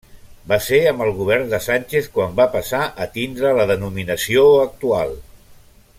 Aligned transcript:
Va 0.51 0.57
ser 0.67 0.77
amb 0.91 1.03
el 1.07 1.11
Govern 1.17 1.51
de 1.51 1.59
Sánchez 1.65 2.09
quan 2.17 2.33
va 2.41 2.47
passar 2.57 2.81
a 3.05 3.09
tindre 3.19 3.55
la 3.59 3.69
denominació 3.73 4.47
actual. 4.67 5.19